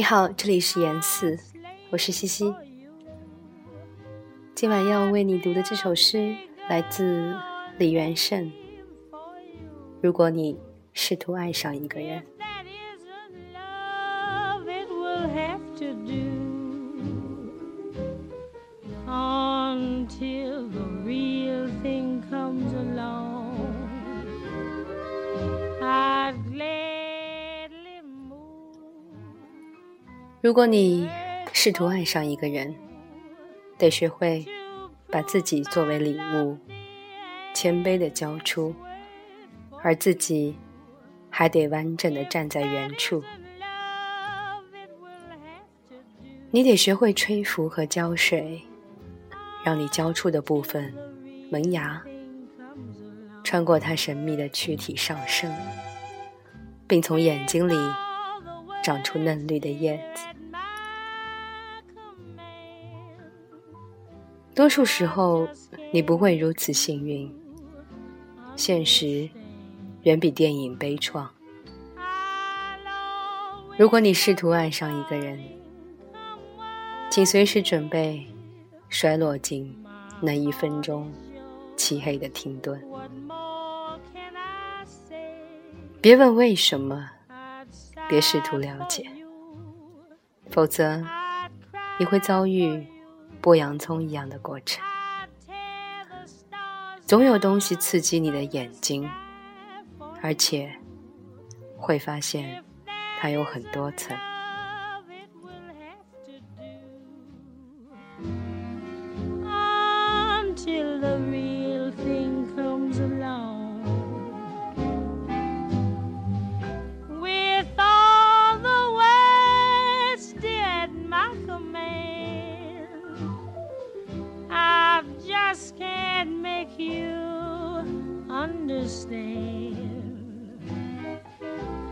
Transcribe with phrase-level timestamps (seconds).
[0.00, 1.38] 你好，这里是言四，
[1.90, 2.54] 我是西西。
[4.54, 6.34] 今晚要为你读的这首诗
[6.70, 7.36] 来自
[7.76, 8.50] 李元胜。
[10.00, 10.58] 如果你
[10.94, 12.24] 试图爱上一个人。
[30.42, 31.06] 如果你
[31.52, 32.74] 试图爱上一个人，
[33.76, 34.46] 得学会
[35.10, 36.56] 把自己作为礼物，
[37.52, 38.74] 谦卑的交出，
[39.82, 40.56] 而自己
[41.28, 43.22] 还得完整的站在原处。
[46.50, 48.62] 你得学会吹拂和浇水，
[49.62, 50.94] 让你交出的部分
[51.50, 52.02] 萌芽，
[53.44, 55.54] 穿过它神秘的躯体上升，
[56.86, 57.74] 并从眼睛里
[58.82, 60.24] 长出嫩绿的叶子。
[64.54, 65.48] 多数时候，
[65.92, 67.32] 你不会如此幸运。
[68.56, 69.28] 现实
[70.02, 71.26] 远比电影悲怆。
[73.78, 75.40] 如果你试图爱上一个人，
[77.10, 78.26] 请随时准备
[78.90, 79.74] 摔落进
[80.20, 81.10] 那一分钟
[81.76, 82.78] 漆黑的停顿。
[86.02, 87.08] 别问为什么，
[88.10, 89.08] 别试图了解，
[90.50, 91.00] 否则
[91.98, 92.84] 你会遭遇。
[93.42, 94.84] 剥洋葱一样的过程，
[97.06, 99.08] 总有东西刺激你的眼睛，
[100.20, 100.70] 而且
[101.78, 102.62] 会发现
[103.18, 104.14] 它有很多层。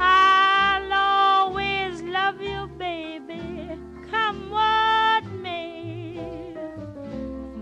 [0.00, 3.70] I'll always love you, baby.
[4.10, 6.18] Come what may.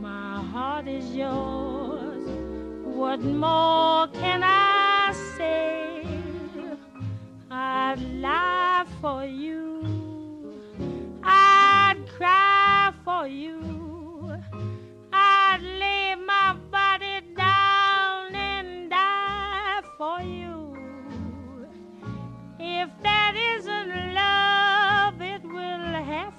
[0.00, 2.26] My heart is yours.
[2.84, 6.06] What more can I say?
[7.50, 10.60] I'd lie for you.
[11.22, 13.87] I'd cry for you.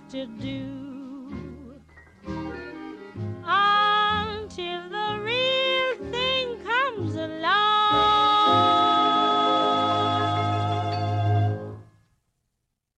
[0.10, 0.99] to do.